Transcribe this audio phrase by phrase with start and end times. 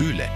[0.00, 0.30] Yle.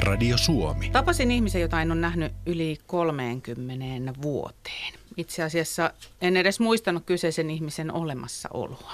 [0.00, 0.90] Radio Suomi.
[0.90, 4.94] Tapasin ihmisen, jota en ole nähnyt yli 30 vuoteen.
[5.16, 5.90] Itse asiassa
[6.20, 8.92] en edes muistanut kyseisen ihmisen olemassaoloa.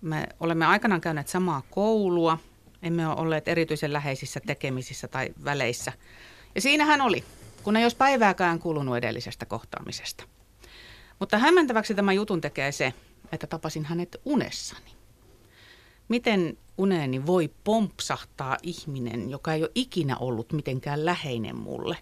[0.00, 2.38] Me olemme aikanaan käyneet samaa koulua,
[2.82, 5.92] emme ole olleet erityisen läheisissä tekemisissä tai väleissä.
[6.54, 7.24] Ja siinä hän oli,
[7.62, 10.24] kun ei olisi päivääkään kulunut edellisestä kohtaamisesta.
[11.18, 12.94] Mutta hämmentäväksi tämä jutun tekee se,
[13.32, 14.90] että tapasin hänet unessani.
[16.08, 21.98] Miten uneeni voi pompsahtaa ihminen, joka ei ole ikinä ollut mitenkään läheinen mulle?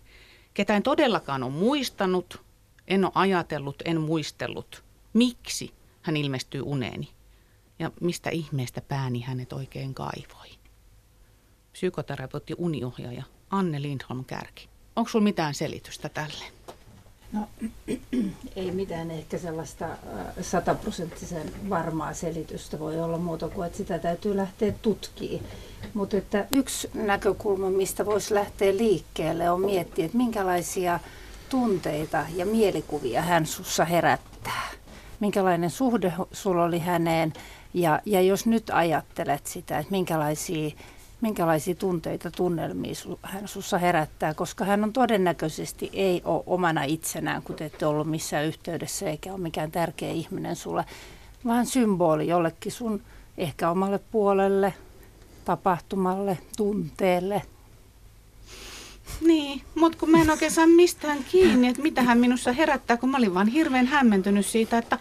[0.54, 2.42] Ketä en todellakaan ole muistanut,
[2.88, 4.84] en ole ajatellut, en muistellut.
[5.12, 7.08] Miksi hän ilmestyy uneeni?
[7.78, 10.48] Ja mistä ihmeestä pääni hänet oikein kaivoi?
[11.72, 14.68] Psykoterapeutti uniohjaaja Anne Lindholm Kärki.
[14.96, 16.44] Onko sulla mitään selitystä tälle?
[17.32, 17.40] No,
[18.56, 19.86] ei mitään ehkä sellaista
[20.40, 25.44] sataprosenttisen varmaa selitystä voi olla muuta kuin, että sitä täytyy lähteä tutkimaan.
[25.94, 31.00] Mutta että yksi näkökulma, mistä voisi lähteä liikkeelle, on miettiä, että minkälaisia
[31.48, 34.70] tunteita ja mielikuvia hän sussa herättää.
[35.20, 37.32] Minkälainen suhde sulla oli häneen
[37.74, 40.70] ja, ja jos nyt ajattelet sitä, että minkälaisia
[41.20, 47.56] minkälaisia tunteita, tunnelmia hän sinussa herättää, koska hän on todennäköisesti ei ole omana itsenään, kun
[47.56, 50.84] te ette ollut missään yhteydessä eikä ole mikään tärkeä ihminen sulle,
[51.46, 53.02] vaan symboli jollekin sun
[53.38, 54.74] ehkä omalle puolelle,
[55.44, 57.42] tapahtumalle, tunteelle.
[59.20, 63.10] Niin, mutta kun mä en oikein saa mistään kiinni, että mitä hän minussa herättää, kun
[63.10, 64.98] mä olin vaan hirveän hämmentynyt siitä, että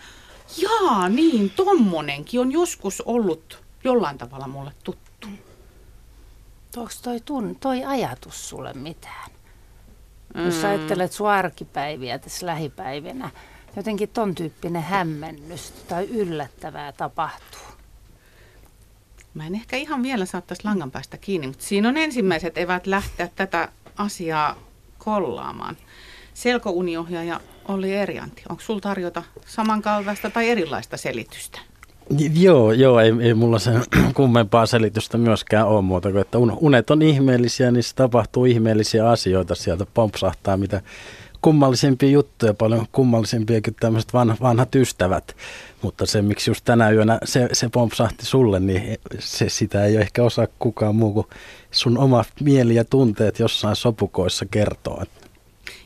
[0.58, 5.05] jaa niin, tommonenkin on joskus ollut jollain tavalla mulle tuttu.
[6.78, 9.32] Onko toi, tun, toi ajatus sulle mitään?
[10.34, 10.46] Mm.
[10.46, 13.30] Jos ajattelet sun arkipäiviä tässä lähipäivinä,
[13.76, 17.60] jotenkin ton tyyppinen hämmennys tai yllättävää tapahtuu.
[19.34, 23.30] Mä en ehkä ihan vielä saattaisi langan päästä kiinni, mutta siinä on ensimmäiset evät lähteä
[23.36, 24.56] tätä asiaa
[24.98, 25.78] kollaamaan.
[26.34, 28.44] Selkouniohjaaja oli Erianti.
[28.50, 31.60] Onko sulla tarjota samankaltaista tai erilaista selitystä?
[32.34, 33.84] Joo, joo ei, ei mulla sen
[34.14, 39.86] kummempaa selitystä myöskään ole muuta kuin, että unet on ihmeellisiä, niissä tapahtuu ihmeellisiä asioita, sieltä
[39.94, 40.82] pompsahtaa mitä
[41.42, 45.36] kummallisimpia juttuja, paljon kummallisempia kuin tämmöiset vanhat, vanhat ystävät.
[45.82, 50.24] Mutta se, miksi just tänä yönä se, se pompsahti sulle, niin se, sitä ei ehkä
[50.24, 51.28] osaa kukaan muu kuin
[51.72, 55.04] sun oma mieli ja tunteet jossain sopukoissa kertoo.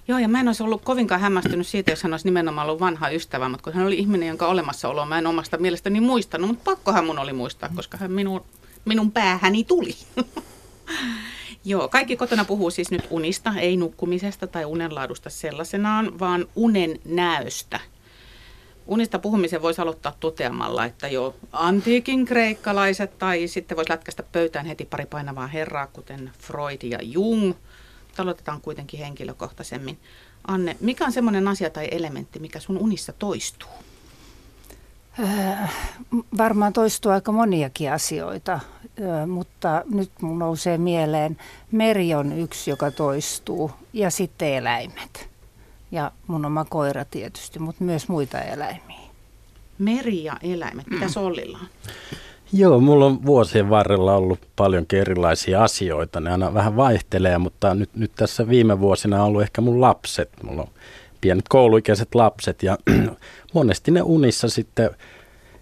[0.10, 3.10] Joo, ja mä en olisi ollut kovinkaan hämmästynyt siitä, jos hän olisi nimenomaan ollut vanha
[3.10, 7.06] ystävä, mutta kun hän oli ihminen, jonka olemassaoloa mä en omasta mielestäni muistanut, mutta pakkohan
[7.06, 8.46] mun oli muistaa, koska hän minun,
[8.86, 9.96] minun päähäni tuli.
[11.66, 17.80] Joo, kaikki kotona puhuu siis nyt unista, ei nukkumisesta tai unenlaadusta sellaisenaan, vaan unen näöstä.
[18.88, 24.86] Unista puhumisen voisi aloittaa toteamalla, että jo antiikin kreikkalaiset tai sitten voisi lätkästä pöytään heti
[24.86, 27.54] pari painavaa herraa, kuten Freud ja Jung–
[28.20, 30.00] aloitetaan kuitenkin henkilökohtaisemmin.
[30.48, 33.70] Anne, mikä on semmoinen asia tai elementti, mikä sun unissa toistuu?
[35.24, 35.74] Äh,
[36.38, 41.38] varmaan toistuu aika moniakin asioita, äh, mutta nyt mun nousee mieleen,
[41.72, 45.30] meri on yksi, joka toistuu, ja sitten eläimet.
[45.92, 49.00] Ja mun oma koira tietysti, mutta myös muita eläimiä.
[49.78, 51.12] Meri ja eläimet, mitä mm.
[51.12, 51.68] Sollilla on?
[52.54, 56.20] Joo, mulla on vuosien varrella ollut paljon erilaisia asioita.
[56.20, 60.30] Ne aina vähän vaihtelee, mutta nyt, nyt tässä viime vuosina on ollut ehkä mun lapset.
[60.44, 60.68] Mulla on
[61.22, 62.78] pienet kouluikäiset lapset ja
[63.54, 64.90] monesti ne unissa sitten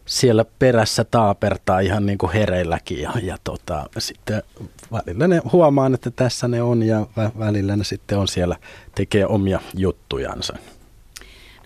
[0.06, 4.44] siellä perässä taapertaa ihan niin kuin hereilläkin ja, ja tota, sitten
[4.92, 7.08] välillä ne huomaan, että tässä ne on ja
[7.40, 8.56] välillä ne sitten on siellä
[8.96, 10.58] tekee omia juttujansa.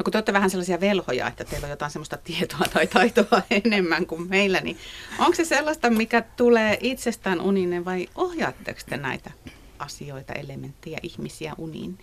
[0.01, 3.41] No kun te olette vähän sellaisia velhoja, että teillä on jotain sellaista tietoa tai taitoa
[3.65, 4.77] enemmän kuin meillä, niin
[5.19, 9.31] onko se sellaista, mikä tulee itsestään uninen vai ohjaatteko te näitä
[9.79, 11.97] asioita, elementtejä, ihmisiä uniin?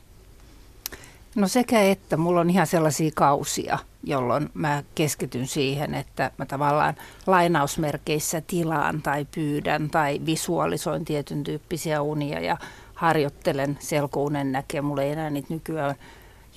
[1.34, 2.16] No sekä että.
[2.16, 6.94] Mulla on ihan sellaisia kausia, jolloin mä keskityn siihen, että mä tavallaan
[7.26, 12.56] lainausmerkeissä tilaan tai pyydän tai visualisoin tietyn tyyppisiä unia ja
[12.94, 14.80] harjoittelen selkounen näkee.
[14.80, 15.94] Mulla ei enää niitä nykyään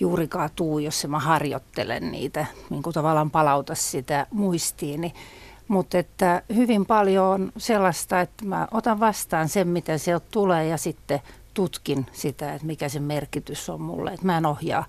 [0.01, 5.13] juurikaan tuu, jos mä harjoittelen niitä, niin kuin tavallaan palauta sitä muistiini.
[5.67, 10.77] Mutta että hyvin paljon on sellaista, että mä otan vastaan sen, mitä sieltä tulee ja
[10.77, 11.19] sitten
[11.53, 14.13] tutkin sitä, että mikä se merkitys on mulle.
[14.13, 14.85] Että mä en ohjaa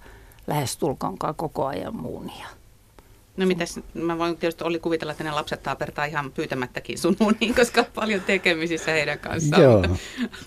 [0.46, 2.46] lähes tulkonkaan koko ajan muunia.
[3.36, 7.54] No mitäs, mä voin tietysti oli kuvitella, että ne lapset taapertaa ihan pyytämättäkin sun uniin,
[7.58, 9.62] koska on paljon tekemisissä heidän kanssaan.
[9.62, 9.84] Joo,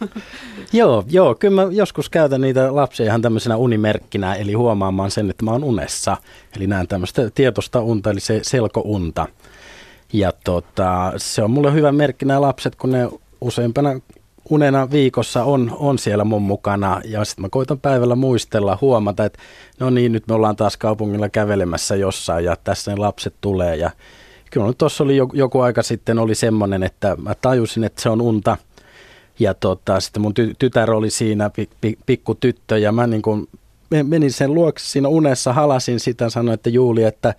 [0.73, 5.45] joo, joo, kyllä mä joskus käytän niitä lapsia ihan tämmöisenä unimerkkinä, eli huomaamaan sen, että
[5.45, 6.17] mä oon unessa.
[6.55, 9.27] Eli näen tämmöistä tietoista unta, eli se selkounta.
[10.13, 13.09] Ja tota, se on mulle hyvä merkki nämä lapset, kun ne
[13.41, 13.99] useimpana
[14.49, 17.01] unena viikossa on, on siellä mun mukana.
[17.05, 19.39] Ja sitten mä koitan päivällä muistella, huomata, että
[19.79, 23.75] no niin, nyt me ollaan taas kaupungilla kävelemässä jossain ja tässä ne lapset tulee.
[23.75, 23.91] Ja
[24.51, 28.21] kyllä tuossa oli joku, joku aika sitten oli semmoinen, että mä tajusin, että se on
[28.21, 28.57] unta.
[29.39, 33.21] Ja tota, sitten mun ty- tytär oli siinä, pi- pi- pikku tyttö ja mä niin
[33.21, 33.47] kuin
[34.03, 37.33] menin sen luokse siinä unessa, halasin sitä, sanoin, että Juuli, että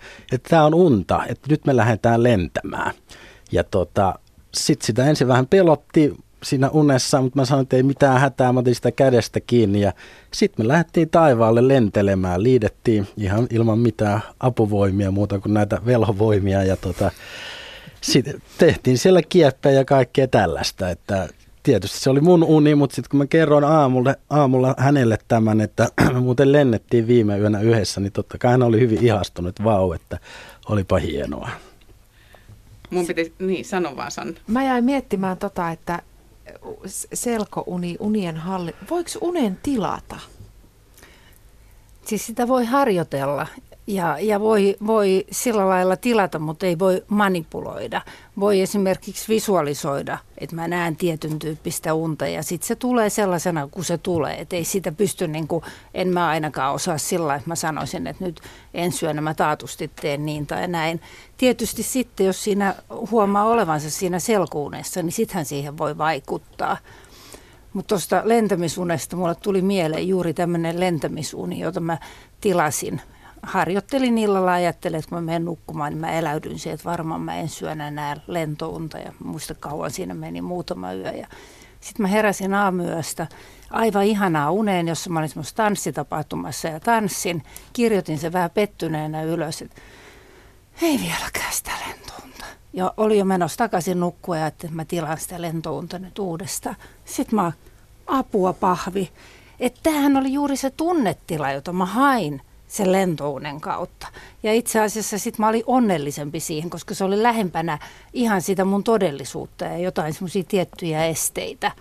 [0.49, 2.93] tämä on unta, että nyt me lähdetään lentämään.
[3.51, 4.19] Ja tota,
[4.53, 8.59] sitten sitä ensin vähän pelotti siinä unessa, mutta mä sanoin, että ei mitään hätää, mä
[8.59, 9.93] otin sitä kädestä kiinni ja
[10.33, 16.77] sitten me lähdettiin taivaalle lentelemään, liidettiin ihan ilman mitään apuvoimia muuta kuin näitä velhovoimia ja
[16.77, 17.11] tota,
[18.01, 21.29] sitten tehtiin siellä kieppejä ja kaikkea tällaista, että
[21.63, 25.87] tietysti se oli mun uni, mutta sitten kun mä kerroin aamulla, aamulla hänelle tämän, että
[26.13, 29.91] me muuten lennettiin viime yönä yhdessä, niin totta kai hän oli hyvin ihastunut, että vau,
[29.91, 30.19] että
[30.69, 31.49] olipa hienoa.
[32.89, 34.39] Mun piti, niin, sano vaan Sanna.
[34.47, 36.01] Mä jäin miettimään tota, että
[37.13, 40.19] selkouni, unien halli, voiko unen tilata?
[42.05, 43.47] Siis sitä voi harjoitella
[43.87, 48.01] ja, ja voi, voi sillä lailla tilata, mutta ei voi manipuloida.
[48.39, 53.85] Voi esimerkiksi visualisoida, että mä näen tietyn tyyppistä unta ja sitten se tulee sellaisena kuin
[53.85, 54.41] se tulee.
[54.41, 55.63] Että ei sitä pysty, niin kuin,
[55.93, 58.41] en mä ainakaan osaa sillä että mä sanoisin, että nyt
[58.73, 61.01] ensi yönä mä taatusti teen niin tai näin.
[61.37, 62.75] Tietysti sitten, jos siinä
[63.11, 66.77] huomaa olevansa siinä selkuunessa, niin sittenhän siihen voi vaikuttaa.
[67.73, 71.97] Mutta tuosta lentämisunesta mulle tuli mieleen juuri tämmöinen lentämisuni, jota mä
[72.41, 73.01] tilasin
[73.43, 77.35] harjoittelin illalla ajattelin, että kun mä menen nukkumaan, niin mä eläydyn siihen, että varmaan mä
[77.35, 81.11] en syönä enää lentounta ja muista kauan siinä meni muutama yö.
[81.11, 81.27] Ja
[81.81, 83.27] sitten mä heräsin aamuyöstä
[83.69, 87.43] aivan ihanaa uneen, jossa mä olin semmoisessa tanssitapahtumassa ja tanssin.
[87.73, 89.81] Kirjoitin se vähän pettyneenä ylös, että
[90.81, 92.45] ei vieläkään sitä lentounta.
[92.73, 96.75] Ja oli jo menossa takaisin nukkua ja että mä tilaan sitä lentounta nyt uudestaan.
[97.05, 97.51] Sitten mä
[98.07, 99.11] apua pahvi.
[99.59, 104.07] Että tämähän oli juuri se tunnetila, jota mä hain sen lentounen kautta.
[104.43, 107.79] Ja itse asiassa sitten mä olin onnellisempi siihen, koska se oli lähempänä
[108.13, 111.71] ihan sitä mun todellisuutta ja jotain semmoisia tiettyjä esteitä.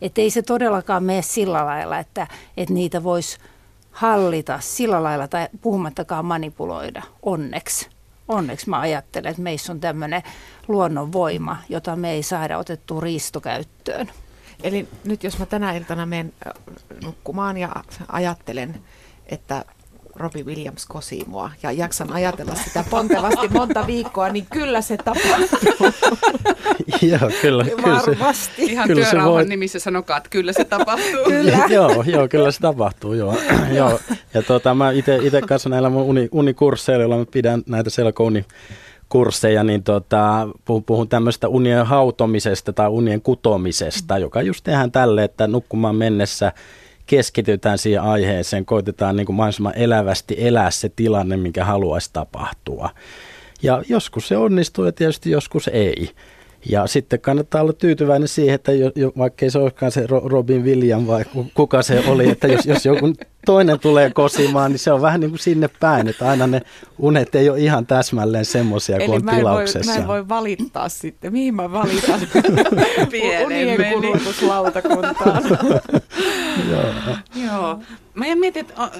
[0.00, 3.38] Että ei se todellakaan mene sillä lailla, että, että niitä voisi
[3.90, 7.88] hallita sillä lailla tai puhumattakaan manipuloida, onneksi.
[8.28, 10.22] Onneksi mä ajattelen, että meissä on tämmöinen
[10.68, 14.10] luonnonvoima, jota me ei saada otettua riistokäyttöön.
[14.62, 16.32] Eli nyt jos mä tänä iltana menen
[17.02, 17.68] nukkumaan ja
[18.08, 18.80] ajattelen,
[19.26, 19.64] että
[20.18, 25.86] Robbie Williams kosii mua ja jaksan ajatella sitä pontevasti monta viikkoa, niin kyllä se tapahtuu.
[27.10, 27.64] joo, kyllä.
[27.82, 28.10] Varmasti.
[28.16, 29.44] Kyllä se, Ihan kyllä työrauhan voi...
[29.44, 31.24] nimissä sanokaa, että kyllä se tapahtuu.
[31.28, 31.58] kyllä.
[31.76, 33.34] joo, joo, kyllä se tapahtuu, joo.
[33.76, 34.00] joo.
[34.34, 38.44] Ja tota, mä itse kanssa näillä mun uni, unikursseilla, joilla mä pidän näitä selkouni
[39.08, 45.24] kursseja, niin tota, puhun, puhun tämmöistä unien hautomisesta tai unien kutomisesta, joka just tehdään tälle,
[45.24, 46.52] että nukkumaan mennessä–
[47.06, 52.90] keskitytään siihen aiheeseen, koitetaan niin kuin mahdollisimman elävästi elää se tilanne, mikä haluaisi tapahtua.
[53.62, 56.10] Ja joskus se onnistuu ja tietysti joskus ei.
[56.68, 60.64] Ja sitten kannattaa olla tyytyväinen siihen, että jo, jo, vaikka ei se olekaan se Robin
[60.64, 61.24] William vai
[61.54, 63.12] kuka se oli, että jos, jos joku
[63.46, 66.62] toinen tulee kosimaan, niin se on vähän niin kuin sinne päin, että aina ne
[66.98, 69.92] unet ei ole ihan täsmälleen semmoisia kuin on mä tilauksessa.
[69.92, 72.20] Voi, mä en voi valittaa sitten, mihin mä valitan
[73.44, 75.42] unien kulutuslautakuntaan.
[76.70, 77.16] Joo.
[77.46, 77.80] Joo.
[78.14, 78.90] Mä mietin, että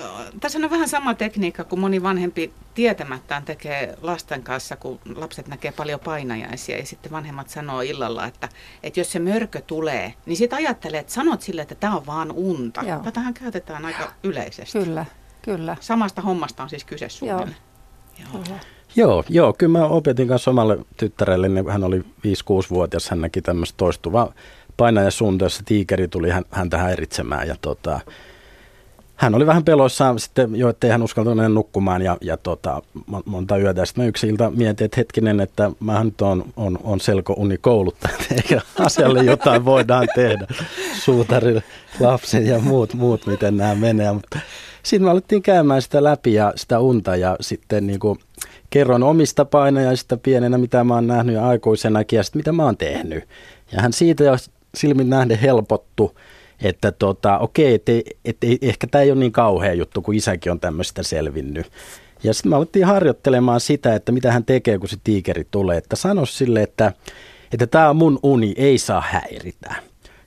[0.40, 5.72] tässä on vähän sama tekniikka kuin moni vanhempi tietämättään tekee lasten kanssa, kun lapset näkee
[5.72, 8.48] paljon painajaisia ja sitten vanhemmat sanoo illalla, että,
[8.82, 12.32] että jos se mörkö tulee, niin sitten ajattelee, että sanot sille, että tämä on vaan
[12.32, 12.82] unta.
[12.82, 13.00] Joo.
[13.00, 14.35] Tätähän käytetään aika yleisesti.
[14.72, 15.04] Kyllä,
[15.42, 15.76] kyllä.
[15.80, 17.56] Samasta hommasta on siis kyse suunnilleen.
[18.32, 18.42] Joo.
[18.48, 18.58] Joo.
[18.96, 23.76] Joo, joo, kyllä mä opetin kanssa omalle tyttärelle, niin hän oli 5-6-vuotias, hän näki tämmöistä
[23.76, 24.32] toistuvaa
[24.76, 28.00] painajasuunta, jossa tiikeri tuli häntä häiritsemään ja tota,
[29.16, 32.82] hän oli vähän peloissaan sitten jo, ettei hän uskaltanut nukkumaan ja, ja tota,
[33.24, 33.84] monta yötä.
[33.84, 38.60] Sitten mä yksi ilta mietin, että hetkinen, että mä nyt on, on, on selkounikouluttaja, eikä
[38.78, 40.46] asialle jotain voidaan tehdä.
[41.04, 41.60] Suutari,
[42.00, 44.12] lapsen ja muut, muut miten nämä menee.
[44.12, 44.38] Mutta
[44.82, 48.18] sitten me alettiin käymään sitä läpi ja sitä unta ja sitten niin kuin
[48.70, 52.76] kerron omista painajaisista pienenä, mitä mä oon nähnyt ja aikuisenakin ja sitten mitä mä oon
[52.76, 53.24] tehnyt.
[53.72, 54.36] Ja hän siitä jo
[54.74, 56.16] silmin nähden helpottu
[56.62, 57.92] että tota, okei, että
[58.24, 61.66] et, et, ehkä tämä ei ole niin kauhea juttu, kun isäkin on tämmöistä selvinnyt.
[62.22, 65.76] Ja sitten me alettiin harjoittelemaan sitä, että mitä hän tekee, kun se tiikeri tulee.
[65.76, 66.92] Että sano sille, että
[67.52, 69.74] että tämä on mun uni, ei saa häiritä.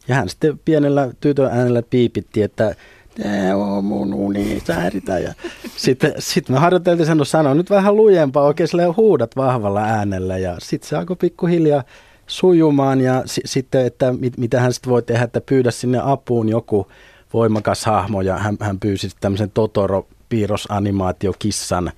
[0.08, 2.76] Ja hän sitten pienellä tytön äänellä piipitti, että
[3.22, 5.20] tämä on mun uni, ei saa häiritä.
[5.20, 5.34] Ja
[5.76, 10.38] sitten sit me harjoiteltiin sanoa, sano nyt vähän lujempaa, oikein huudat vahvalla äänellä.
[10.38, 11.84] Ja sitten se alkoi pikkuhiljaa
[12.30, 16.50] sujumaan ja s- sitten, että mit, mitä hän sitten voi tehdä, että pyydä sinne apuun
[16.50, 16.88] joku
[17.34, 21.92] voimakas hahmo ja hän, hän pyysi tämmöisen Totoro piirrosanimaatiokissan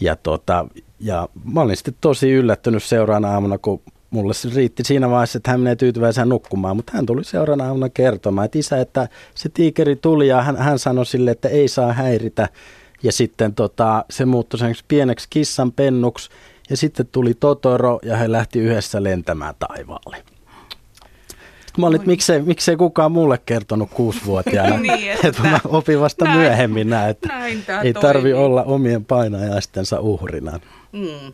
[0.00, 0.66] ja, tota,
[1.00, 3.80] ja mä olin sitten tosi yllättynyt seuraavana aamuna, kun
[4.10, 7.88] mulle se riitti siinä vaiheessa, että hän menee tyytyväisenä nukkumaan, mutta hän tuli seuraavana aamuna
[7.88, 11.92] kertomaan, että isä, että se tiikeri tuli ja hän, hän sanoi sille, että ei saa
[11.92, 12.48] häiritä.
[13.02, 16.30] Ja sitten tota, se muuttui pieneksi kissan pennuksi
[16.70, 20.24] ja sitten tuli Totoro ja he lähti yhdessä lentämään taivaalle.
[21.78, 26.24] Mä olin, että miksei, miksei kukaan mulle kertonut kuusivuotiaana, Niin, että- että mä opin vasta
[26.24, 26.38] Näin.
[26.38, 30.60] myöhemmin näin, että Näin ei tarvi olla omien painajaistensa uhrina.
[30.92, 31.32] Mm.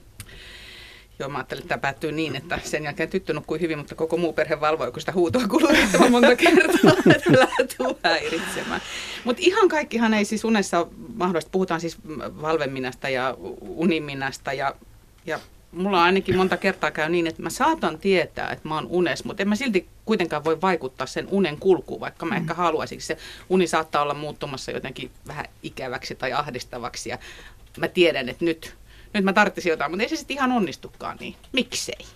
[1.19, 4.17] Joo, mä ajattelin, että tämä päättyy niin, että sen jälkeen tyttö nukkui hyvin, mutta koko
[4.17, 8.81] muu perhe valvoi, kun sitä huutoa kuului riittävän monta kertaa, että älä tuu häiritsemään.
[9.25, 11.51] Mutta ihan kaikkihan ei siis unessa ole mahdollista.
[11.53, 11.97] Puhutaan siis
[12.43, 14.75] valveminasta ja uniminasta ja,
[15.27, 15.41] ja
[15.73, 19.43] mulla ainakin monta kertaa käy niin, että mä saatan tietää, että mä oon unes, mutta
[19.43, 23.01] en mä silti kuitenkaan voi vaikuttaa sen unen kulkuun, vaikka mä ehkä haluaisin.
[23.01, 23.17] Se
[23.49, 27.19] uni saattaa olla muuttumassa jotenkin vähän ikäväksi tai ahdistavaksi ja
[27.79, 28.75] mä tiedän, että nyt,
[29.15, 31.35] nyt mä tarvitsin jotain, mutta ei se sitten ihan onnistukaan niin.
[31.53, 32.07] Miksei?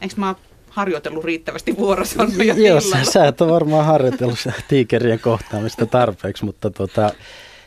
[0.00, 0.34] Enkö mä
[0.70, 7.12] harjoitellut riittävästi vuorosormoja Joo, sä, sä et ole varmaan harjoitellut tiikerien kohtaamista tarpeeksi, mutta tota,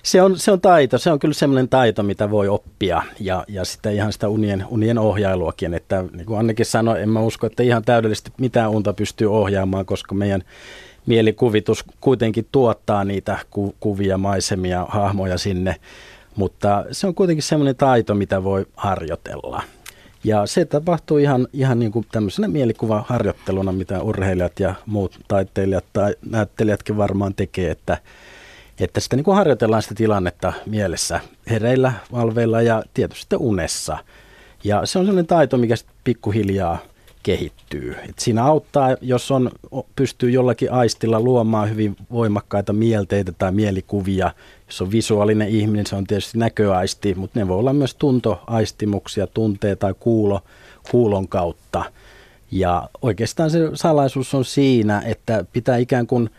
[0.04, 0.98] se, on, se on taito.
[0.98, 4.98] Se on kyllä semmoinen taito, mitä voi oppia ja, ja sitten ihan sitä unien, unien
[4.98, 5.74] ohjailuakin.
[5.74, 9.86] Että niin kuin Annekin sanoi, en mä usko, että ihan täydellisesti mitään unta pystyy ohjaamaan,
[9.86, 10.44] koska meidän
[11.06, 15.76] mielikuvitus kuitenkin tuottaa niitä ku, kuvia, maisemia, hahmoja sinne.
[16.36, 19.64] Mutta se on kuitenkin semmoinen taito, mitä voi harjoitella.
[20.24, 26.16] Ja se tapahtuu ihan, ihan niin kuin tämmöisenä mielikuvaharjoitteluna, mitä urheilijat ja muut taiteilijat tai
[26.30, 27.98] näyttelijätkin varmaan tekee, että,
[28.80, 33.98] että sitä niin kuin harjoitellaan sitä tilannetta mielessä hereillä, valveilla ja tietysti sitten unessa.
[34.64, 36.78] Ja se on sellainen taito, mikä sitten pikkuhiljaa
[37.24, 37.96] kehittyy.
[38.10, 39.52] Et siinä auttaa, jos on,
[39.96, 44.32] pystyy jollakin aistilla luomaan hyvin voimakkaita mielteitä tai mielikuvia.
[44.68, 49.76] Jos on visuaalinen ihminen, se on tietysti näköaisti, mutta ne voi olla myös tuntoaistimuksia, tuntee
[49.76, 50.42] tai kuulo,
[50.92, 51.84] kuulon kautta.
[52.52, 56.30] Ja oikeastaan se salaisuus on siinä, että pitää ikään kuin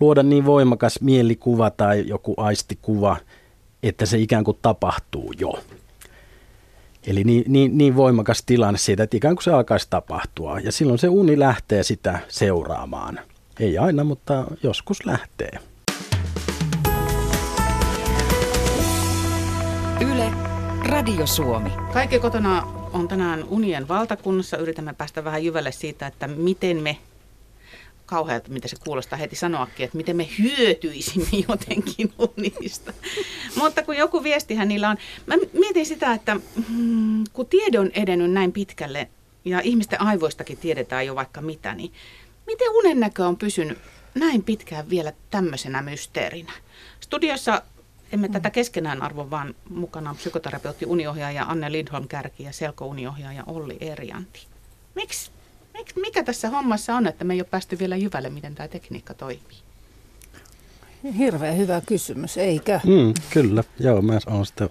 [0.00, 3.16] luoda niin voimakas mielikuva tai joku aistikuva,
[3.82, 5.52] että se ikään kuin tapahtuu jo.
[7.06, 10.60] Eli niin, niin, niin voimakas tilanne siitä, että ikään kuin se alkaisi tapahtua.
[10.60, 13.20] Ja silloin se uni lähtee sitä seuraamaan.
[13.60, 15.58] Ei aina, mutta joskus lähtee.
[20.00, 20.32] Yle,
[20.88, 21.70] Radio Suomi.
[21.92, 24.56] Kaikki kotona on tänään unien valtakunnassa.
[24.56, 26.96] Yritämme päästä vähän jyvälle siitä, että miten me,
[28.06, 32.92] kauhealta mitä se kuulostaa heti sanoakin, että miten me hyötyisimme jotenkin unista.
[33.56, 34.96] Mutta kun joku viestihän niillä on,
[35.26, 36.34] mä mietin sitä, että
[36.68, 39.08] mm, kun tiede on edennyt näin pitkälle
[39.44, 41.92] ja ihmisten aivoistakin tiedetään jo vaikka mitä, niin
[42.46, 43.78] miten unen näkö on pysynyt
[44.14, 46.52] näin pitkään vielä tämmöisenä mysteerinä?
[47.00, 47.62] Studiossa
[48.12, 53.76] emme tätä keskenään arvo, vaan mukana on psykoterapeutti uniohjaaja Anne Lindholm Kärki ja selkouniohjaaja Olli
[53.80, 54.46] Erianti.
[54.94, 55.30] Miksi?
[55.96, 59.58] Mikä tässä hommassa on, että me ei ole päästy vielä jyvälle, miten tämä tekniikka toimii?
[61.18, 62.80] Hirveän hyvä kysymys, eikö?
[62.84, 64.68] Mm, kyllä, joo, mä oon sitä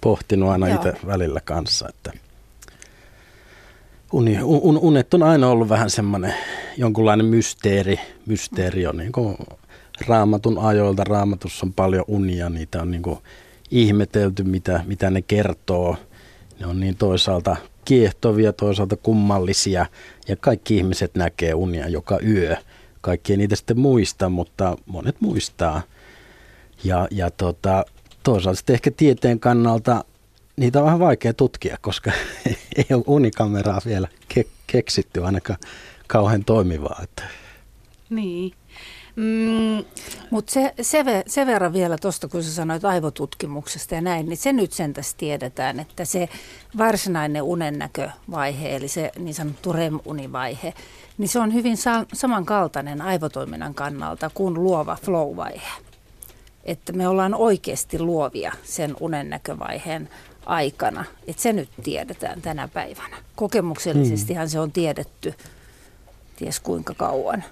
[0.00, 0.76] pohtinut aina Joo.
[0.76, 2.12] itse välillä kanssa, että
[4.12, 6.34] uni, un, unet on aina ollut vähän semmoinen
[6.76, 9.36] jonkunlainen mysteeri, mysteeri on niin kuin
[10.06, 13.18] raamatun ajoilta, raamatussa on paljon unia, niitä on niin kuin
[13.70, 15.96] ihmetelty, mitä, mitä ne kertoo.
[16.60, 19.86] Ne on niin toisaalta kiehtovia, toisaalta kummallisia
[20.28, 22.56] ja kaikki ihmiset näkee unia joka yö.
[23.00, 25.82] Kaikki ei niitä sitten muista, mutta monet muistaa.
[26.84, 27.84] Ja, ja tota,
[28.22, 30.04] toisaalta sitten ehkä tieteen kannalta
[30.56, 32.12] niitä on vähän vaikea tutkia, koska
[32.76, 35.58] ei ole unikameraa vielä ke- keksitty ainakaan
[36.06, 37.00] kauhean toimivaa.
[37.02, 37.22] Että.
[38.10, 38.52] Niin.
[39.16, 39.84] Mm,
[40.30, 44.52] Mutta se, se, sen verran vielä tuosta, kun sä sanoit aivotutkimuksesta ja näin, niin se
[44.52, 46.28] nyt sentäs tiedetään, että se
[46.78, 50.74] varsinainen unennäkövaihe, eli se niin sanottu REM-univaihe,
[51.18, 55.82] niin se on hyvin sa- samankaltainen aivotoiminnan kannalta kuin luova flow-vaihe.
[56.64, 60.08] Että me ollaan oikeasti luovia sen unennäkövaiheen
[60.46, 61.04] aikana.
[61.26, 63.16] Että se nyt tiedetään tänä päivänä.
[63.36, 65.34] Kokemuksellisestihan se on tiedetty
[66.36, 67.44] ties kuinka kauan.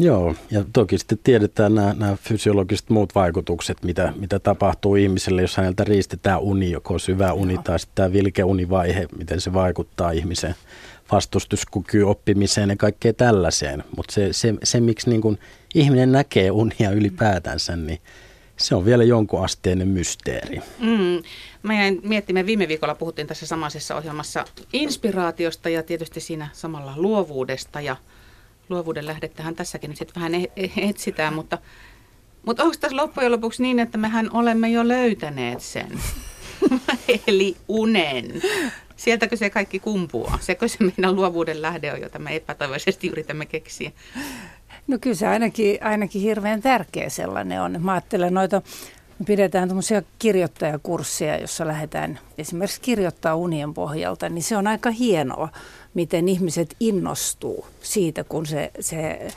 [0.00, 5.56] Joo, ja toki sitten tiedetään nämä, nämä fysiologiset muut vaikutukset, mitä, mitä tapahtuu ihmiselle, jos
[5.56, 7.62] häneltä riistetään uni, joko syvä uni Joo.
[7.62, 10.54] tai sitten tämä vilkeunivaihe, miten se vaikuttaa ihmisen
[11.12, 13.84] vastustuskyky oppimiseen ja kaikkea tällaiseen.
[13.96, 15.38] Mutta se, se, se, miksi niin kun
[15.74, 18.00] ihminen näkee unia ylipäätänsä, niin
[18.56, 20.60] se on vielä jonkun asteinen mysteeri.
[20.78, 21.22] Mm.
[21.62, 27.80] Mä jäin miettimään, viime viikolla puhuttiin tässä samaisessa ohjelmassa inspiraatiosta ja tietysti siinä samalla luovuudesta
[27.80, 27.96] ja
[28.68, 31.58] luovuuden lähdettähän tässäkin sitten vähän e- e- etsitään, mutta,
[32.46, 36.00] mutta onko tässä loppujen lopuksi niin, että mehän olemme jo löytäneet sen?
[37.26, 38.42] Eli unen.
[38.96, 40.38] Sieltäkö se kaikki kumpuaa?
[40.40, 43.90] Sekö se meidän luovuuden lähde on, jota me epätoivoisesti yritämme keksiä?
[44.86, 47.82] No kyllä se ainakin, ainakin hirveän tärkeä sellainen on.
[47.82, 48.62] Mä ajattelen noita,
[49.18, 55.48] me pidetään tämmöisiä kirjoittajakursseja, jossa lähdetään esimerkiksi kirjoittaa unien pohjalta, niin se on aika hienoa,
[55.98, 59.28] miten ihmiset innostuu siitä, kun se, se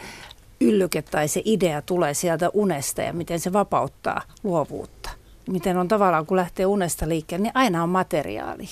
[0.59, 5.09] yllyke tai se idea tulee sieltä unesta ja miten se vapauttaa luovuutta.
[5.47, 8.69] Miten on tavallaan, kun lähtee unesta liikkeelle, niin aina on materiaali.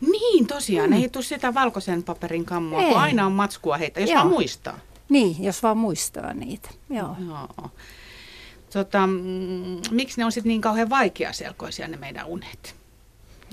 [0.00, 0.90] Niin, tosiaan.
[0.90, 0.96] Mm.
[0.96, 2.88] Ei tule sitä valkoisen paperin kammua, ei.
[2.88, 4.18] kun aina on matskua heitä, jos Joo.
[4.18, 4.78] vaan muistaa.
[5.08, 6.70] Niin, jos vaan muistaa niitä.
[6.90, 7.16] Joo.
[7.26, 7.70] Joo.
[8.72, 12.74] Tota, mm, miksi ne on sitten niin kauhean vaikeaselkoisia ne meidän unet?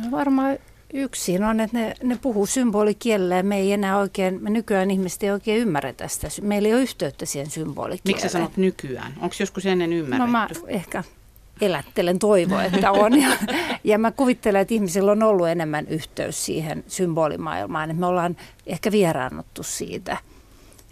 [0.03, 0.57] No varmaan
[0.94, 5.24] yksin on, että ne, ne puhuu symbolikielellä ja me ei enää oikein, me nykyään ihmiset
[5.24, 6.27] ei oikein ymmärretä sitä.
[6.42, 8.01] Meillä ei ole yhteyttä siihen symbolikieleen.
[8.06, 9.13] Miksi sä sanot nykyään?
[9.22, 10.25] Onko joskus ennen ymmärretty?
[10.25, 11.04] No mä ehkä
[11.62, 13.22] elättelen toivoa, että on.
[13.22, 13.30] Ja,
[13.84, 18.38] ja mä kuvittelen, että ihmisillä on ollut enemmän yhteys siihen symbolimaailmaan, että me ollaan
[18.68, 20.18] ehkä vieraannuttu siitä.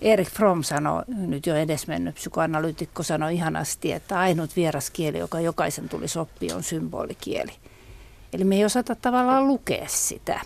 [0.01, 6.05] Erik Fromm sanoi, nyt jo edesmennyt psykoanalyytikko sanoi ihanasti, että ainut vieraskieli, joka jokaisen tuli
[6.19, 7.51] oppia, on symbolikieli.
[8.33, 10.41] Eli me ei osata tavallaan lukea sitä.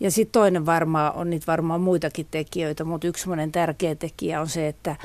[0.00, 4.68] Ja sitten toinen varmaan, on niitä varmaan muitakin tekijöitä, mutta yksi tärkeä tekijä on se,
[4.68, 4.96] että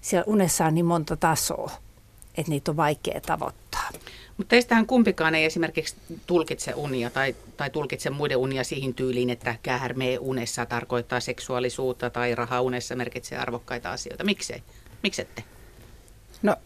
[0.00, 1.70] siellä unessa on niin monta tasoa
[2.40, 3.88] että niitä on vaikea tavoittaa.
[4.36, 9.54] Mutta teistähän kumpikaan ei esimerkiksi tulkitse unia tai, tai tulkitse muiden unia siihen tyyliin, että
[9.62, 14.24] käärmee unessa tarkoittaa seksuaalisuutta tai raha unessa merkitsee arvokkaita asioita.
[14.24, 14.62] Miksei?
[15.02, 15.44] Miksette?
[16.42, 16.56] No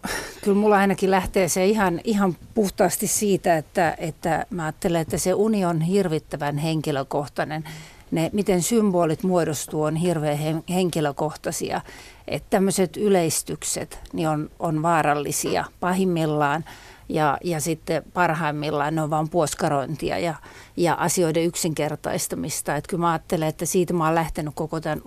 [0.42, 5.34] kyllä mulla ainakin lähtee se ihan, ihan puhtaasti siitä, että, että mä ajattelen, että se
[5.34, 7.64] uni on hirvittävän henkilökohtainen.
[8.10, 11.80] Ne, miten symbolit muodostuu, on hirveän henkilökohtaisia.
[12.28, 16.64] Että tämmöiset yleistykset niin on, on vaarallisia pahimmillaan
[17.08, 20.34] ja, ja sitten parhaimmillaan ne on vain puoskarointia ja,
[20.76, 22.76] ja asioiden yksinkertaistamista.
[22.76, 25.02] Että kyllä mä ajattelen, että siitä mä oon lähtenyt koko tämän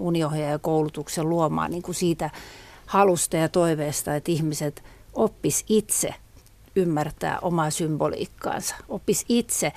[0.61, 2.29] koulutuksen luomaan niin kuin siitä
[2.87, 6.13] halusta ja toiveesta, että ihmiset oppis itse
[6.75, 9.73] ymmärtää omaa symboliikkaansa, oppis itse,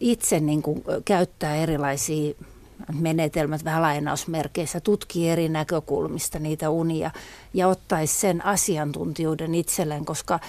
[0.00, 2.34] itse niin kuin käyttää erilaisia
[3.00, 7.10] menetelmät vähän lainausmerkeissä, tutkii eri näkökulmista niitä unia
[7.54, 10.40] ja ottaisi sen asiantuntijuuden itselleen, koska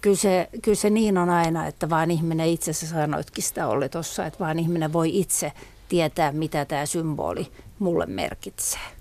[0.00, 3.88] kyllä se, kyllä se niin on aina, että vaan ihminen itse, sä sanoitkin sitä oli
[3.88, 5.52] tuossa, että vaan ihminen voi itse
[5.88, 7.46] tietää, mitä tämä symboli
[7.78, 8.97] mulle merkitsee.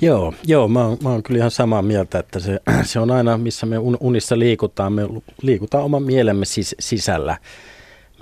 [0.00, 3.38] Joo, joo mä, oon, mä oon kyllä ihan samaa mieltä, että se, se on aina,
[3.38, 5.02] missä me unissa liikutaan, me
[5.42, 7.36] liikutaan oman mielemme sis, sisällä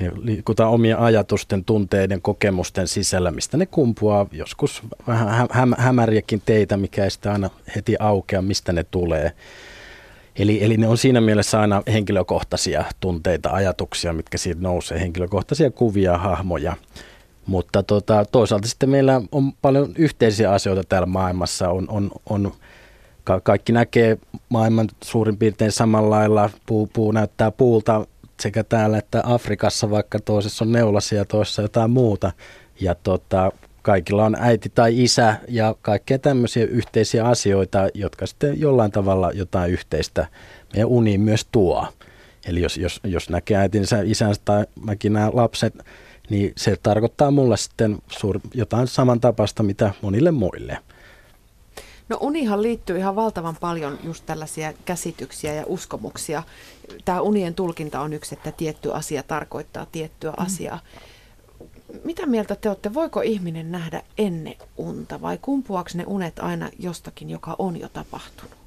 [0.00, 4.26] me liikutaan omien ajatusten, tunteiden, kokemusten sisällä, mistä ne kumpuaa.
[4.32, 9.32] Joskus vähän hä- hämäriäkin teitä, mikä ei sitä aina heti aukea, mistä ne tulee.
[10.36, 16.18] Eli, eli ne on siinä mielessä aina henkilökohtaisia tunteita, ajatuksia, mitkä siitä nousee, henkilökohtaisia kuvia,
[16.18, 16.76] hahmoja.
[17.50, 21.68] Mutta tota, toisaalta sitten meillä on paljon yhteisiä asioita täällä maailmassa.
[21.68, 22.52] On, on, on,
[23.42, 26.50] kaikki näkee maailman suurin piirtein samalla lailla.
[26.66, 28.06] Puu, puu näyttää puulta
[28.40, 32.32] sekä täällä että Afrikassa, vaikka toisessa on neulasia ja toisessa jotain muuta.
[32.80, 38.92] Ja tota, kaikilla on äiti tai isä ja kaikkea tämmöisiä yhteisiä asioita, jotka sitten jollain
[38.92, 40.26] tavalla jotain yhteistä
[40.72, 41.86] meidän uniin myös tuo.
[42.46, 45.74] Eli jos, jos, jos näkee äitinsä, isänsä tai mäkin nämä lapset,
[46.30, 50.78] niin se tarkoittaa mulle sitten suur, jotain samantapaista mitä monille muille.
[52.08, 56.42] No unihan liittyy ihan valtavan paljon just tällaisia käsityksiä ja uskomuksia.
[57.04, 60.44] Tämä unien tulkinta on yksi, että tietty asia tarkoittaa tiettyä mm.
[60.44, 60.80] asiaa.
[62.04, 67.30] Mitä mieltä te olette, voiko ihminen nähdä ennen unta vai kumpuaako ne unet aina jostakin,
[67.30, 68.60] joka on jo tapahtunut?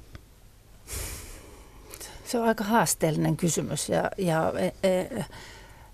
[2.24, 5.24] Se on aika haasteellinen kysymys ja, ja e, e,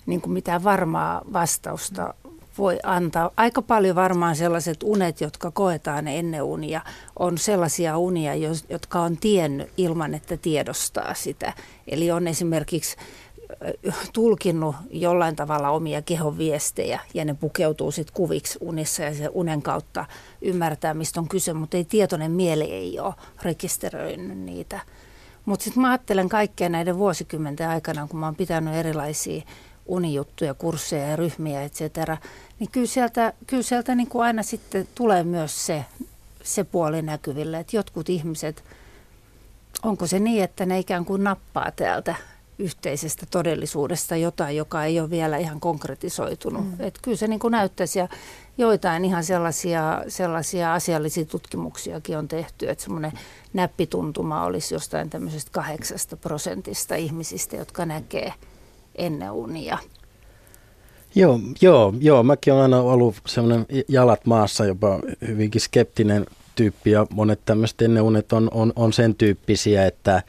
[0.06, 2.14] niin kuin mitään varmaa vastausta
[2.58, 3.30] voi antaa.
[3.36, 6.80] Aika paljon varmaan sellaiset unet, jotka koetaan ennen unia,
[7.18, 8.32] on sellaisia unia,
[8.68, 11.52] jotka on tiennyt ilman, että tiedostaa sitä.
[11.88, 12.96] Eli on esimerkiksi
[14.12, 19.62] tulkinnut jollain tavalla omia kehon viestejä ja ne pukeutuu sitten kuviksi unissa ja se unen
[19.62, 20.04] kautta
[20.42, 24.80] ymmärtää, mistä on kyse, mutta ei tietoinen mieli ei ole rekisteröinyt niitä.
[25.44, 29.42] Mutta sitten mä ajattelen kaikkea näiden vuosikymmenten aikana, kun mä oon pitänyt erilaisia
[29.90, 31.80] unijuttuja, kursseja ja ryhmiä, etc.,
[32.58, 35.84] niin kyllä sieltä, kyllä sieltä niin kuin aina sitten tulee myös se,
[36.42, 38.64] se puoli näkyville, että jotkut ihmiset,
[39.82, 42.14] onko se niin, että ne ikään kuin nappaa täältä
[42.58, 46.64] yhteisestä todellisuudesta jotain, joka ei ole vielä ihan konkretisoitunut.
[46.64, 46.74] Mm.
[46.78, 48.08] Et kyllä se niin kuin näyttäisi ja
[48.58, 53.12] joitain ihan sellaisia, sellaisia asiallisia tutkimuksiakin on tehty, että semmoinen
[53.52, 58.34] näppituntuma olisi jostain tämmöisestä kahdeksasta prosentista ihmisistä, jotka näkee
[59.06, 59.78] ennen unia.
[61.14, 67.06] Joo, joo, joo, mäkin olen aina ollut semmoinen jalat maassa, jopa hyvinkin skeptinen tyyppi ja
[67.10, 70.22] monet tämmöiset enneunet on, on, on sen tyyppisiä, että,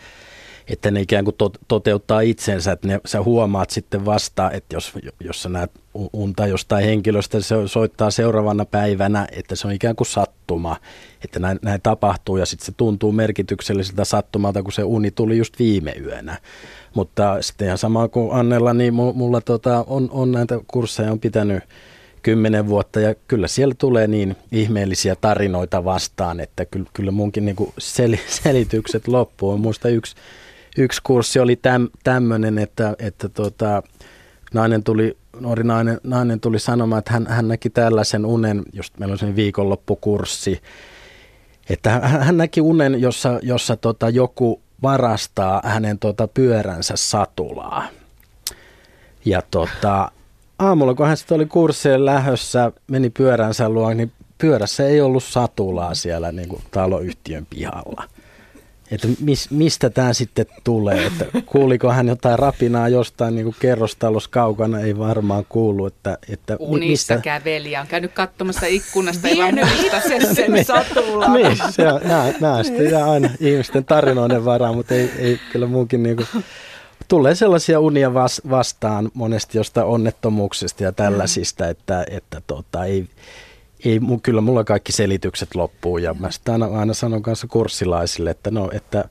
[0.68, 4.94] että ne ikään kuin to, toteuttaa itsensä, että ne, sä huomaat sitten vasta, että jos,
[5.24, 10.08] jos sä näet unta jostain henkilöstä, se soittaa seuraavana päivänä, että se on ikään kuin
[10.08, 10.78] sattuma,
[11.24, 15.60] että näin, näin tapahtuu ja sitten se tuntuu merkitykselliseltä sattumalta, kun se uni tuli just
[15.60, 16.38] viime yönä.
[16.94, 21.64] Mutta sitten ihan sama kuin Annella, niin mulla tota, on, on näitä kursseja on pitänyt
[22.22, 27.56] kymmenen vuotta ja kyllä siellä tulee niin ihmeellisiä tarinoita vastaan, että kyllä, kyllä munkin niin
[27.78, 29.58] sel, selitykset loppuu.
[29.58, 30.16] Muista yksi,
[30.78, 33.84] yksi kurssi oli täm, tämmöinen, että, että tota,
[34.54, 39.14] nainen tuli, nuori nainen, nainen tuli sanomaan, että hän, hän näki tällaisen unen, just meillä
[39.14, 40.62] on sen viikonloppukurssi,
[41.70, 47.88] että hän, hän näki unen, jossa, jossa tota, joku varastaa hänen tota, pyöränsä satulaa.
[49.26, 50.12] Ja tota,
[50.60, 55.96] aamulla, kun hän sitten oli kurssien lähössä, meni pyöränsä luo, niin pyörässä ei ollut satulaa
[55.96, 58.04] siellä niin kuin taloyhtiön pihalla.
[58.92, 64.28] Että mis, mistä tämä sitten tulee, että kuuliko hän jotain rapinaa jostain niin kuin kerrostalos
[64.28, 67.18] kaukana, ei varmaan kuulu, että, että Unissa mistä...
[67.18, 69.24] käveli on käynyt katsomassa ikkunasta.
[69.24, 70.66] Vienyt itse sen niin.
[70.66, 71.34] satulaa.
[71.34, 75.68] niin, se on, nämä, nämä sitten jää aina ihmisten tarinoiden varaan, mutta ei, ei kyllä
[75.68, 76.28] muukin niin kuin
[77.08, 81.70] tulee sellaisia unia vas, vastaan monesti jostain onnettomuuksista ja tällaisista, mm.
[81.70, 83.08] että, että tota, ei,
[83.86, 88.52] ei, kyllä mulla kaikki selitykset loppuu ja mä sitä aina, aina sanon kanssa kurssilaisille, että
[88.52, 89.10] no, että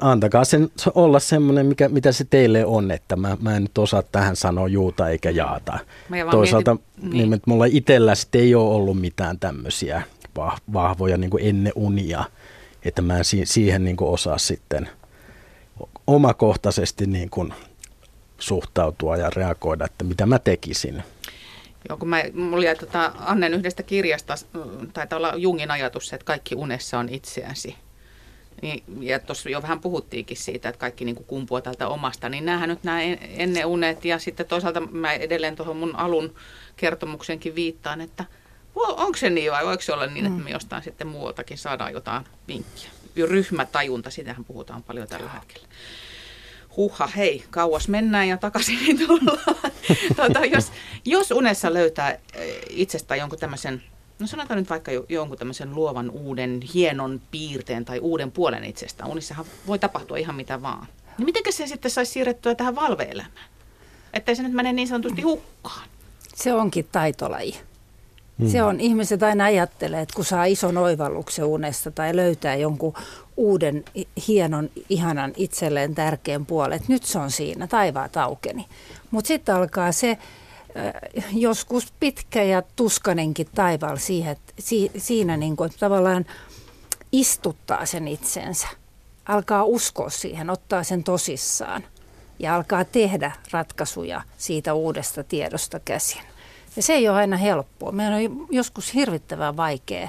[0.00, 4.02] antakaa sen olla semmoinen, mikä, mitä se teille on, että mä, mä en nyt osaa
[4.02, 5.78] tähän sanoa juuta eikä jaata.
[6.30, 7.30] Toisaalta mietin, niin.
[7.30, 10.02] niin, mulla itsellä sitten ei ole ollut mitään tämmöisiä
[10.72, 12.24] vahvoja niin ennen unia,
[12.82, 14.88] että mä en siihen niin kuin osaa sitten–
[16.06, 17.54] omakohtaisesti niin kuin
[18.38, 21.02] suhtautua ja reagoida, että mitä mä tekisin.
[21.88, 24.34] Joo, kun mä, mulla jäi tota Annen yhdestä kirjasta,
[24.92, 27.76] taitaa olla Jungin ajatus, että kaikki unessa on itseäsi.
[28.62, 32.44] Niin, ja tuossa jo vähän puhuttiinkin siitä, että kaikki niin kuin kumpuaa tältä omasta, niin
[32.44, 36.34] näähän nyt nämä ennen unet ja sitten toisaalta mä edelleen tuohon mun alun
[36.76, 38.24] kertomuksenkin viittaan, että
[38.74, 42.24] onko se niin vai voiko se olla niin, että me jostain sitten muualtakin saadaan jotain
[42.48, 42.90] vinkkiä
[43.24, 45.68] ryhmätajunta, sitähän puhutaan paljon tällä hetkellä.
[46.76, 49.56] Huha, hei, kauas mennään ja takaisin niin tullaan.
[50.16, 50.72] tuota, jos,
[51.04, 52.20] jos unessa löytää eh,
[52.70, 53.82] itsestään jonkun tämmöisen,
[54.18, 59.46] no sanotaan nyt vaikka jonkun tämmöisen luovan uuden hienon piirteen tai uuden puolen itsestään, unissahan
[59.66, 60.86] voi tapahtua ihan mitä vaan.
[61.18, 63.50] Niin miten se sitten saisi siirrettyä tähän valveelämään?
[64.12, 65.88] Että se nyt mene niin sanotusti hukkaan.
[66.34, 67.60] Se onkin taitolaji.
[68.38, 68.48] Mm.
[68.48, 72.94] Se on, ihmiset aina ajattelee, että kun saa ison oivalluksen unesta tai löytää jonkun
[73.36, 73.84] uuden,
[74.28, 78.66] hienon, ihanan, itselleen tärkeän puolen, että nyt se on siinä, taivaat aukeni.
[79.10, 80.18] Mutta sitten alkaa se
[81.32, 86.26] joskus pitkä ja tuskanenkin taivaalla siihen, että si, siinä niin kuin, että tavallaan
[87.12, 88.68] istuttaa sen itsensä.
[89.26, 91.84] Alkaa uskoa siihen, ottaa sen tosissaan
[92.38, 96.22] ja alkaa tehdä ratkaisuja siitä uudesta tiedosta käsin.
[96.76, 97.92] Ja se ei ole aina helppoa.
[97.92, 100.08] Meidän on joskus hirvittävän vaikea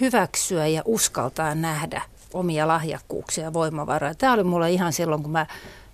[0.00, 2.02] hyväksyä ja uskaltaa nähdä
[2.34, 4.14] omia lahjakkuuksia ja voimavaroja.
[4.14, 5.46] Tämä oli mulle ihan silloin, kun mä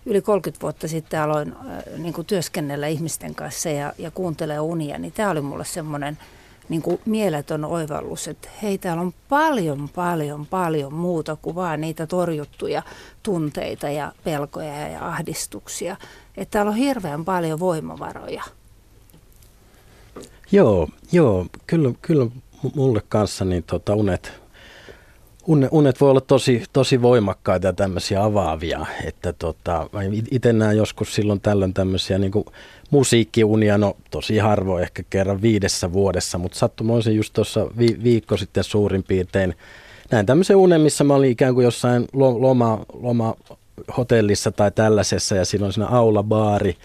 [0.06, 4.98] yli 30 vuotta sitten aloin äh, niin kuin työskennellä ihmisten kanssa ja, ja kuuntelee unia,
[4.98, 6.18] niin tämä oli mulle semmoinen
[6.68, 12.06] niin kuin mieletön oivallus, että hei, täällä on paljon, paljon, paljon muuta kuin vaan niitä
[12.06, 12.82] torjuttuja
[13.22, 15.96] tunteita ja pelkoja ja ahdistuksia.
[16.36, 18.42] Että täällä on hirveän paljon voimavaroja.
[20.52, 22.26] Joo, joo kyllä, kyllä
[22.74, 24.32] mulle kanssa niin tota unet,
[25.46, 29.90] unet, unet voi olla tosi, tosi voimakkaita ja tämmöisiä avaavia, että tota,
[30.30, 32.32] itse näen joskus silloin tällöin tämmöisiä niin
[32.90, 38.64] musiikkiunia, no tosi harvoin ehkä kerran viidessä vuodessa, mutta sattumoisin just tuossa vi, viikko sitten
[38.64, 39.54] suurin piirtein
[40.10, 43.34] näin tämmöisen unen, missä mä olin ikään kuin jossain loma, loma
[43.96, 46.76] hotellissa tai tällaisessa ja siinä on siinä aulabaari,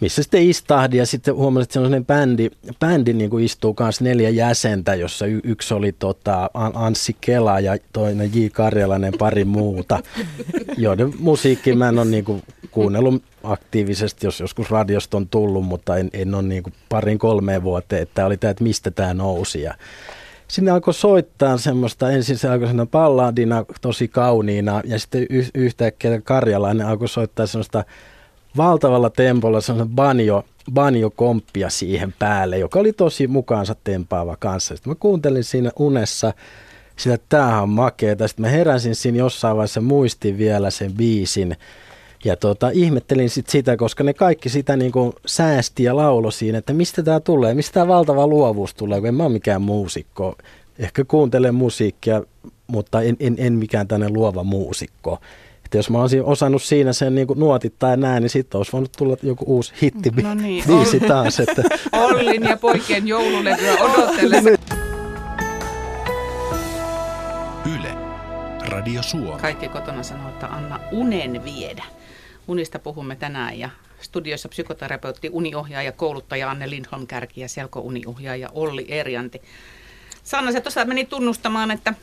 [0.00, 4.28] missä sitten istahdin ja sitten huomasin, että sellainen bändi, bändi niin kuin istuu myös neljä
[4.28, 8.46] jäsentä, jossa y- yksi oli tota, Anssi Kela ja toinen J.
[8.52, 10.02] Karjalainen pari muuta,
[10.76, 15.96] joiden musiikki mä en ole niin kuin kuunnellut aktiivisesti, jos joskus radiosta on tullut, mutta
[15.96, 19.62] en, en ole niin kuin parin kolmeen vuoteen, että oli tämä, että mistä tämä nousi
[19.62, 19.74] ja
[20.48, 26.20] sinne alkoi soittaa semmoista, ensin se alkoi siinä palladina tosi kauniina ja sitten y- yhtäkkiä
[26.20, 27.84] karjalainen alkoi soittaa semmoista
[28.56, 34.76] valtavalla tempolla semmoista banjo, banjo-komppia siihen päälle, joka oli tosi mukaansa tempaava kanssa.
[34.76, 36.32] Sitten mä kuuntelin siinä unessa
[36.96, 38.28] sitä, että tämähän on makeeta.
[38.28, 41.56] Sitten mä heräsin siinä jossain vaiheessa, muistin vielä sen biisin.
[42.24, 46.58] Ja tota, ihmettelin sit sitä, koska ne kaikki sitä niin kuin säästi ja laulo siinä,
[46.58, 50.36] että mistä tämä tulee, mistä tämä valtava luovuus tulee, kun en mä ole mikään muusikko.
[50.78, 52.22] Ehkä kuuntelen musiikkia,
[52.66, 55.18] mutta en, en, en mikään tänne luova muusikko.
[55.70, 58.92] Että jos mä olisin osannut siinä sen niin nuotit tai näin, niin sitten olisi voinut
[58.98, 61.40] tulla joku uusi hitti No niin, biisi taas.
[61.40, 61.62] Että.
[61.92, 64.50] Ollin ja poikien joululevyä odotellessa.
[67.74, 67.94] Yle.
[68.68, 69.40] Radio Suomi.
[69.40, 71.84] Kaikki kotona sanoo, että anna unen viedä.
[72.48, 79.42] Unista puhumme tänään ja studiossa psykoterapeutti, uniohjaaja, kouluttaja Anne Lindholm Kärki ja selkouniohjaaja Olli Erjanti.
[80.30, 81.94] Sanna, se tuossa meni tunnustamaan, että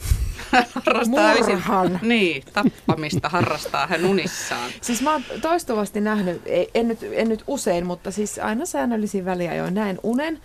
[0.85, 1.99] harrastaa Murhan.
[2.01, 4.71] Niin, tappamista harrastaa hän unissaan.
[4.81, 6.41] Siis mä oon toistuvasti nähnyt,
[6.73, 10.41] en nyt, en nyt usein, mutta siis aina säännöllisiin väliajoin näen unen.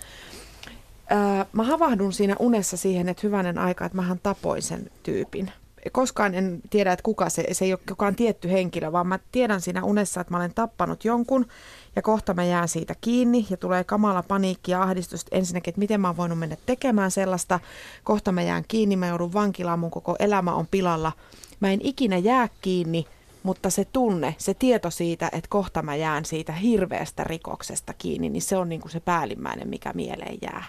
[1.13, 1.19] Öö,
[1.53, 5.53] mä havahdun siinä unessa siihen, että hyvänen aika, että mähän tapoin sen tyypin.
[5.93, 9.61] Koskaan en tiedä, että kuka se, se ei ole kukaan tietty henkilö, vaan mä tiedän
[9.61, 11.47] siinä unessa, että mä olen tappanut jonkun
[11.97, 16.01] ja kohta mä jään siitä kiinni ja tulee kamala paniikki ja ahdistus ensinnäkin, että miten
[16.01, 17.61] mä oon voinut mennä tekemään sellaista.
[18.05, 21.13] Kohta mä jään kiinni, mä joudun vankilaan, mun koko elämä on pilalla.
[21.61, 23.05] Mä en ikinä jää kiinni,
[23.43, 28.43] mutta se tunne, se tieto siitä, että kohta mä jään siitä hirveästä rikoksesta kiinni, niin
[28.43, 30.65] se on niin kuin se päällimmäinen, mikä mieleen jää.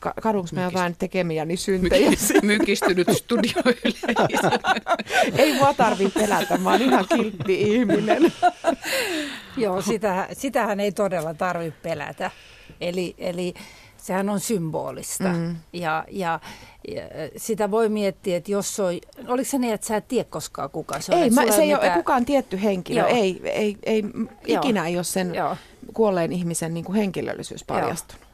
[0.00, 2.10] Ka- kadunko mä jotain tekemiäni syntejä?
[2.42, 4.50] Mykistynyt studioyleisö.
[5.38, 8.22] Ei mua tarvitse pelätä, mä oon ihan kiltti ihminen.
[9.56, 12.30] Joo, sitä, sitähän ei todella tarvitse pelätä.
[12.80, 13.54] Eli, eli
[13.96, 15.28] sehän on symbolista.
[15.32, 15.56] Mm.
[15.72, 16.40] Ja, ja,
[16.88, 17.02] ja
[17.36, 18.94] sitä voi miettiä, että jos on,
[19.28, 21.18] oliko se niin, että sä et tiedä koskaan kuka se on?
[21.22, 23.00] Ei, mä, se ei ole mitään- kukaan tietty henkilö.
[23.00, 23.08] Joo.
[23.08, 24.04] Ei, ei, ei
[24.46, 24.60] Joo.
[24.60, 25.56] ikinä ei ole sen Joo.
[25.94, 28.29] kuolleen ihmisen niin kuin henkilöllisyys paljastunut.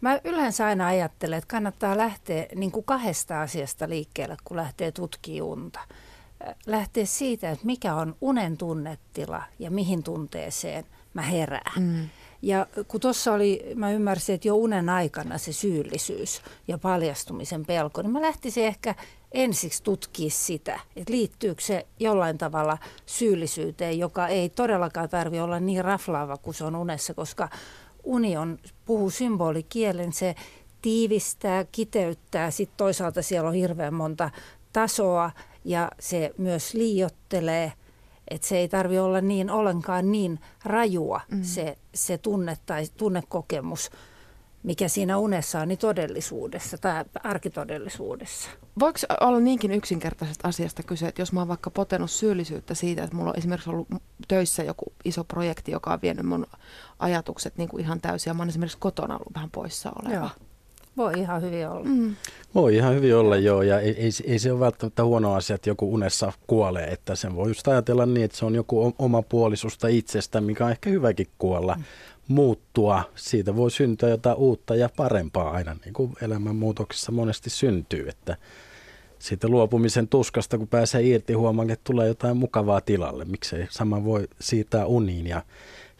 [0.00, 5.50] Mä yleensä aina ajattelen, että kannattaa lähteä niin kuin kahdesta asiasta liikkeelle, kun lähtee tutkimaan
[5.50, 5.80] unta.
[5.80, 11.82] Äh, Lähtee siitä, että mikä on unen tunnetila ja mihin tunteeseen mä herään.
[11.82, 12.08] Mm.
[12.42, 18.02] Ja kun tuossa oli, mä ymmärsin, että jo unen aikana se syyllisyys ja paljastumisen pelko,
[18.02, 18.94] niin mä lähtisin ehkä
[19.32, 25.84] ensiksi tutkia sitä, että liittyykö se jollain tavalla syyllisyyteen, joka ei todellakaan tarvi olla niin
[25.84, 27.48] raflaava kuin se on unessa, koska
[28.04, 30.34] uni on, puhuu symbolikielen, se
[30.82, 34.30] tiivistää, kiteyttää, sitten toisaalta siellä on hirveän monta
[34.72, 35.30] tasoa
[35.64, 37.72] ja se myös liiottelee,
[38.28, 41.42] että se ei tarvi olla niin ollenkaan niin rajua mm.
[41.42, 43.90] se, se tunne tai tunnekokemus,
[44.62, 48.50] mikä siinä unessa on, niin todellisuudessa tai arkitodellisuudessa.
[48.80, 53.16] Voiko olla niinkin yksinkertaisesta asiasta kyse, että jos mä oon vaikka potenut syyllisyyttä siitä, että
[53.16, 53.88] mulla on esimerkiksi ollut
[54.28, 56.46] töissä joku iso projekti, joka on vienyt mun
[56.98, 60.14] ajatukset niin kuin ihan täysin, ja mä oon esimerkiksi kotona ollut vähän poissa oleva.
[60.14, 60.28] Joo.
[60.96, 61.84] Voi ihan hyvin olla.
[61.84, 62.16] Mm.
[62.54, 65.70] Voi ihan hyvin olla joo, ja ei, ei, ei se ole välttämättä huono asia, että
[65.70, 69.88] joku unessa kuolee, että sen voi just ajatella niin, että se on joku oma puolisusta
[69.88, 71.84] itsestä, mikä on ehkä hyväkin kuolla, mm.
[72.28, 73.02] Muuttua.
[73.14, 78.36] Siitä voi syntyä jotain uutta ja parempaa aina, niin kuin elämänmuutoksissa monesti syntyy, että
[79.18, 83.24] siitä luopumisen tuskasta, kun pääsee irti, huomaan, että tulee jotain mukavaa tilalle.
[83.24, 85.42] Miksei sama voi siirtää uniin ja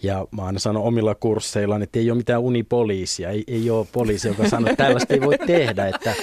[0.03, 4.29] ja mä aina sanon omilla kursseilla, että ei ole mitään unipoliisia, ei, ei ole poliisi,
[4.29, 6.15] joka sanoo, että tällaista ei voi tehdä, että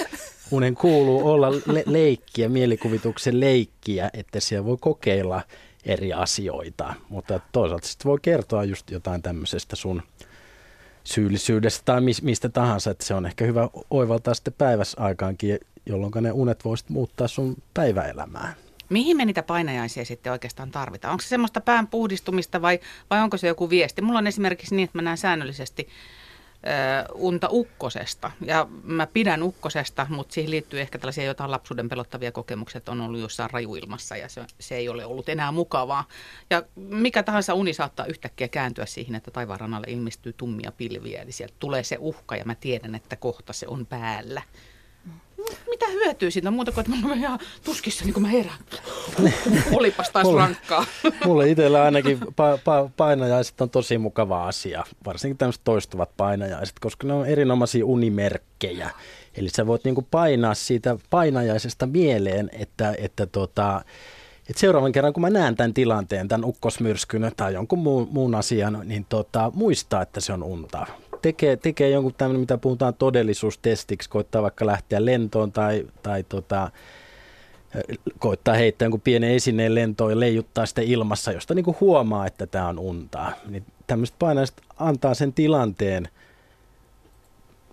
[0.50, 5.42] unen kuuluu olla le- leikkiä, mielikuvituksen leikkiä, että siellä voi kokeilla
[5.84, 10.02] eri asioita, mutta toisaalta sitten voi kertoa just jotain tämmöisestä sun
[11.04, 16.12] syyllisyydestä tai mis, mistä tahansa, että se on ehkä hyvä oivaltaa sitten päivässä aikaankin, jolloin
[16.20, 18.54] ne unet voisit muuttaa sun päiväelämää.
[18.88, 21.12] Mihin me niitä painajaisia sitten oikeastaan tarvitaan?
[21.12, 24.02] Onko se semmoista pään puhdistumista vai, vai onko se joku viesti?
[24.02, 25.88] Mulla on esimerkiksi niin, että mä näen säännöllisesti
[27.14, 28.30] unta ukkosesta.
[28.40, 33.00] Ja mä pidän ukkosesta, mutta siihen liittyy ehkä tällaisia jotain lapsuuden pelottavia kokemuksia, että on
[33.00, 36.04] ollut jossain rajuilmassa ja se, se ei ole ollut enää mukavaa.
[36.50, 41.22] Ja mikä tahansa uni saattaa yhtäkkiä kääntyä siihen, että taivaanrannalle ilmestyy tummia pilviä.
[41.22, 44.42] Eli sieltä tulee se uhka ja mä tiedän, että kohta se on päällä.
[45.70, 48.58] Mitä hyötyä siitä muuta kuin, että mä olen ihan tuskissa, niin kuin mä herään.
[49.72, 50.84] Olipas taas Mulla- rankkaa.
[51.26, 57.06] Mulle itsellä ainakin pa- pa- painajaiset on tosi mukava asia, varsinkin tämmöiset toistuvat painajaiset, koska
[57.06, 58.90] ne on erinomaisia unimerkkejä.
[59.36, 63.84] Eli sä voit niinku painaa siitä painajaisesta mieleen, että, että tota,
[64.50, 68.80] et seuraavan kerran, kun mä näen tämän tilanteen, tämän ukkosmyrskyn tai jonkun muun, muun asian,
[68.84, 70.86] niin tota, muistaa, että se on unta.
[71.22, 76.70] Tekee, tekee jonkun tämmöinen, mitä puhutaan todellisuustestiksi, koittaa vaikka lähteä lentoon tai, tai tota,
[78.18, 82.68] koittaa heittää jonkun pienen esineen lentoon ja leijuttaa sitä ilmassa, josta niin huomaa, että tämä
[82.68, 83.32] on untaa.
[83.48, 86.08] Niin tämmöiset painajat antaa sen tilanteen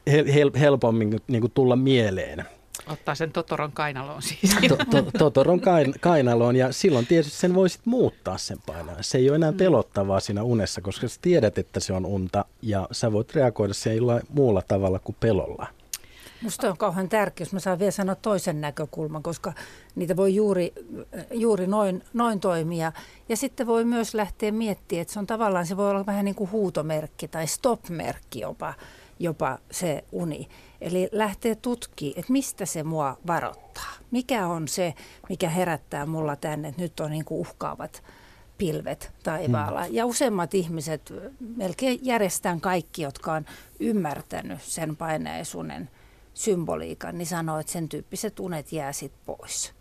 [0.09, 2.45] hel- hel- helpommin niin tulla mieleen.
[2.89, 4.55] Ottaa sen Totoron kainaloon siis.
[4.67, 9.03] To, to, totoron kain, kainaloon ja silloin tietysti sen voisit muuttaa sen painajan.
[9.03, 9.57] Se ei ole enää mm.
[9.57, 13.97] pelottavaa siinä unessa, koska sä tiedät, että se on unta ja sä voit reagoida siihen
[13.97, 15.67] jollain muulla tavalla kuin pelolla.
[16.41, 19.53] Musta on kauhean tärkeä, jos mä saan vielä sanoa toisen näkökulman, koska
[19.95, 20.73] niitä voi juuri,
[21.31, 22.91] juuri noin, noin toimia.
[23.29, 26.35] Ja sitten voi myös lähteä miettimään, että se on tavallaan, se voi olla vähän niin
[26.35, 28.73] kuin huutomerkki tai stop-merkki jopa,
[29.19, 30.47] jopa se uni.
[30.81, 33.91] Eli lähtee tutkimaan, että mistä se mua varoittaa.
[34.11, 34.93] Mikä on se,
[35.29, 38.03] mikä herättää mulla tänne, että nyt on niin kuin uhkaavat
[38.57, 39.83] pilvet taivaalla.
[39.83, 39.95] Hmm.
[39.95, 41.13] Ja useimmat ihmiset,
[41.55, 43.45] melkein järjestään kaikki, jotka on
[43.79, 45.89] ymmärtänyt sen paineisuuden
[46.33, 49.76] symboliikan, niin sanoo, että sen tyyppiset unet jää sitten pois.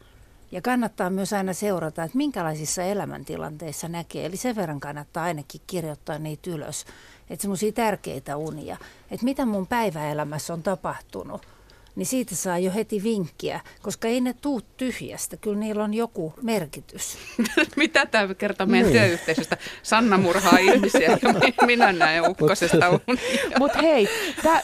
[0.56, 4.26] Ja kannattaa myös aina seurata, että minkälaisissa elämäntilanteissa näkee.
[4.26, 6.84] Eli sen verran kannattaa ainakin kirjoittaa niitä ylös.
[7.30, 8.76] Että semmoisia tärkeitä unia.
[9.10, 11.46] Että mitä mun päiväelämässä on tapahtunut.
[11.96, 15.36] Niin siitä saa jo heti vinkkiä, koska ei ne tuu tyhjästä.
[15.36, 17.18] Kyllä niillä on joku merkitys.
[17.76, 19.02] mitä tämä kertoo meidän niin.
[19.02, 19.56] työyhteisöstä?
[19.82, 23.22] Sanna murhaa ihmisiä ja minä näen ukkosesta unia.
[23.58, 24.08] Mutta hei,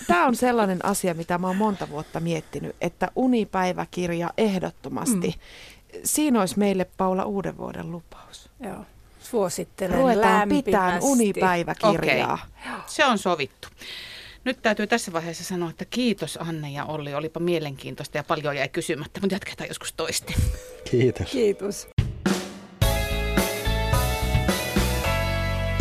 [0.06, 5.28] tämä on sellainen asia, mitä mä oon monta vuotta miettinyt, että unipäiväkirja ehdottomasti.
[5.28, 5.71] Mm
[6.04, 8.50] siinä olisi meille Paula uuden vuoden lupaus.
[8.60, 8.84] Joo.
[9.20, 12.38] Suosittelen Ruvetaan pitää unipäiväkirjaa.
[12.60, 12.80] Okay.
[12.86, 13.68] Se on sovittu.
[14.44, 17.14] Nyt täytyy tässä vaiheessa sanoa, että kiitos Anne ja Olli.
[17.14, 20.34] Olipa mielenkiintoista ja paljon jäi kysymättä, mutta jatketaan joskus toiste.
[20.90, 21.30] Kiitos.
[21.30, 21.88] Kiitos.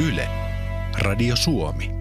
[0.08, 0.28] Yle.
[1.02, 2.01] Radio Suomi.